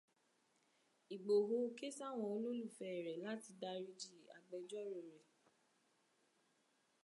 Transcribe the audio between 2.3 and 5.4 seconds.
olólùfẹ́ rẹ̀ láti dáríji agbẹjọ́rò rẹ̀.